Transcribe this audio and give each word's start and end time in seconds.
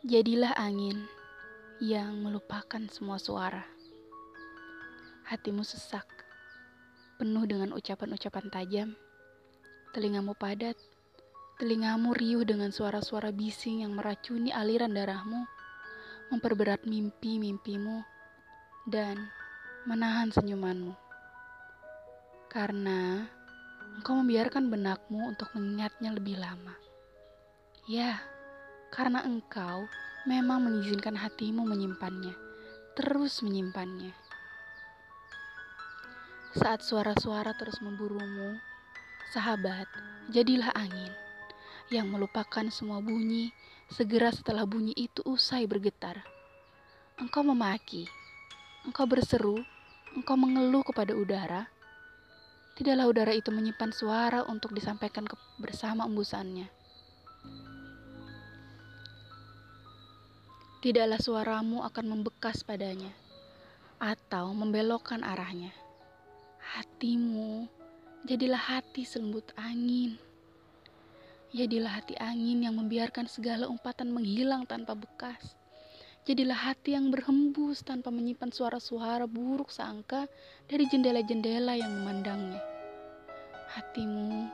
Jadilah 0.00 0.56
angin 0.56 0.96
yang 1.76 2.24
melupakan 2.24 2.80
semua 2.88 3.20
suara. 3.20 3.68
Hatimu 5.28 5.60
sesak, 5.60 6.08
penuh 7.20 7.44
dengan 7.44 7.76
ucapan-ucapan 7.76 8.48
tajam. 8.48 8.88
Telingamu 9.92 10.32
padat, 10.40 10.72
telingamu 11.60 12.16
riuh 12.16 12.48
dengan 12.48 12.72
suara-suara 12.72 13.28
bising 13.28 13.84
yang 13.84 13.92
meracuni 13.92 14.48
aliran 14.56 14.96
darahmu, 14.96 15.44
memperberat 16.32 16.88
mimpi-mimpimu, 16.88 18.00
dan 18.88 19.20
menahan 19.84 20.32
senyumanmu. 20.32 20.96
Karena 22.48 23.28
engkau 24.00 24.16
membiarkan 24.16 24.72
benakmu 24.72 25.36
untuk 25.36 25.52
mengingatnya 25.52 26.16
lebih 26.16 26.40
lama. 26.40 26.72
Ya, 27.84 28.16
karena 28.90 29.22
engkau 29.22 29.86
memang 30.26 30.66
mengizinkan 30.66 31.14
hatimu 31.14 31.62
menyimpannya, 31.62 32.34
terus 32.98 33.40
menyimpannya. 33.40 34.10
Saat 36.58 36.82
suara-suara 36.82 37.54
terus 37.54 37.78
memburumu, 37.78 38.58
sahabat, 39.30 39.86
jadilah 40.34 40.74
angin 40.74 41.14
yang 41.94 42.10
melupakan 42.10 42.66
semua 42.74 42.98
bunyi 42.98 43.54
segera 43.86 44.34
setelah 44.34 44.66
bunyi 44.66 44.90
itu 44.98 45.22
usai 45.22 45.70
bergetar. 45.70 46.18
Engkau 47.22 47.46
memaki, 47.46 48.10
engkau 48.82 49.06
berseru, 49.06 49.62
engkau 50.18 50.34
mengeluh 50.34 50.82
kepada 50.82 51.14
udara. 51.14 51.70
Tidaklah 52.74 53.06
udara 53.06 53.32
itu 53.36 53.54
menyimpan 53.54 53.94
suara 53.94 54.40
untuk 54.50 54.74
disampaikan 54.74 55.30
bersama 55.62 56.06
embusannya. 56.08 56.79
Tidaklah 60.80 61.20
suaramu 61.20 61.84
akan 61.84 62.06
membekas 62.08 62.64
padanya 62.64 63.12
atau 64.00 64.56
membelokkan 64.56 65.20
arahnya. 65.20 65.76
Hatimu 66.56 67.68
jadilah 68.24 68.56
hati 68.56 69.04
selembut 69.04 69.52
angin. 69.60 70.16
Jadilah 71.52 72.00
hati 72.00 72.16
angin 72.16 72.64
yang 72.64 72.80
membiarkan 72.80 73.28
segala 73.28 73.68
umpatan 73.68 74.08
menghilang 74.08 74.64
tanpa 74.64 74.96
bekas. 74.96 75.52
Jadilah 76.24 76.56
hati 76.56 76.96
yang 76.96 77.12
berhembus 77.12 77.84
tanpa 77.84 78.08
menyimpan 78.08 78.48
suara-suara 78.48 79.28
buruk 79.28 79.68
sangka 79.68 80.32
dari 80.64 80.88
jendela-jendela 80.88 81.76
yang 81.76 81.92
memandangnya. 81.92 82.64
Hatimu, 83.76 84.48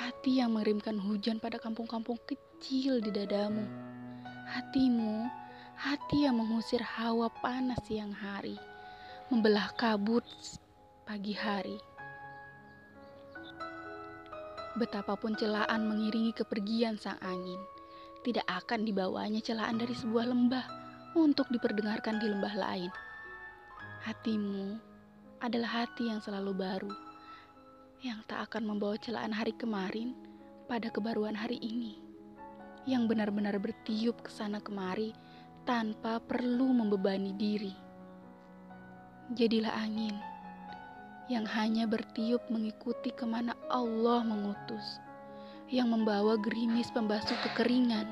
hati 0.00 0.40
yang 0.40 0.56
mengirimkan 0.56 0.96
hujan 0.96 1.36
pada 1.44 1.60
kampung-kampung 1.60 2.16
kecil 2.24 3.04
di 3.04 3.12
dadamu. 3.12 3.68
Hatimu, 4.48 5.41
hati 5.76 6.28
yang 6.28 6.36
mengusir 6.38 6.82
hawa 6.82 7.32
panas 7.40 7.80
siang 7.88 8.12
hari, 8.12 8.56
membelah 9.32 9.72
kabut 9.76 10.24
pagi 11.08 11.32
hari. 11.32 11.78
Betapapun 14.76 15.36
celaan 15.36 15.84
mengiringi 15.84 16.32
kepergian 16.32 16.96
sang 16.96 17.20
angin, 17.20 17.60
tidak 18.24 18.48
akan 18.48 18.88
dibawanya 18.88 19.44
celaan 19.44 19.76
dari 19.76 19.92
sebuah 19.92 20.32
lembah 20.32 20.64
untuk 21.12 21.48
diperdengarkan 21.52 22.16
di 22.20 22.26
lembah 22.28 22.54
lain. 22.56 22.92
Hatimu 24.08 24.80
adalah 25.44 25.84
hati 25.84 26.08
yang 26.08 26.24
selalu 26.24 26.56
baru, 26.56 26.92
yang 28.00 28.24
tak 28.24 28.48
akan 28.48 28.64
membawa 28.64 28.96
celaan 28.96 29.34
hari 29.34 29.52
kemarin 29.52 30.16
pada 30.70 30.88
kebaruan 30.88 31.36
hari 31.36 31.60
ini, 31.60 32.00
yang 32.88 33.04
benar-benar 33.04 33.60
bertiup 33.60 34.24
ke 34.24 34.30
sana 34.32 34.62
kemari 34.62 35.12
tanpa 35.62 36.18
perlu 36.18 36.74
membebani 36.74 37.30
diri. 37.38 37.74
Jadilah 39.38 39.70
angin 39.78 40.18
yang 41.30 41.46
hanya 41.46 41.86
bertiup 41.86 42.42
mengikuti 42.50 43.14
ke 43.14 43.22
mana 43.22 43.54
Allah 43.70 44.26
mengutus, 44.26 44.98
yang 45.70 45.94
membawa 45.94 46.34
gerimis 46.34 46.90
pembasuh 46.90 47.38
kekeringan, 47.46 48.10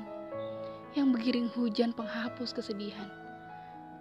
yang 0.95 1.11
bergiring 1.11 1.51
hujan 1.51 1.91
penghapus 1.91 2.55
kesedihan, 2.55 3.11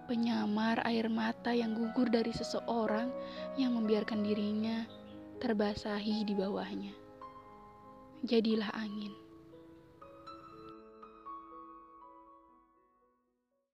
penyamar 0.07 0.79
air 0.87 1.11
mata 1.11 1.51
yang 1.51 1.75
gugur 1.75 2.07
dari 2.07 2.31
seseorang 2.31 3.11
yang 3.59 3.75
membiarkan 3.75 4.23
dirinya 4.23 4.87
terbasahi 5.43 6.23
di 6.23 6.35
bawahnya. 6.39 6.95
Jadilah 8.23 8.71
angin 8.79 9.30